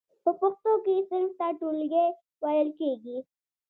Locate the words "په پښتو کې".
0.23-0.95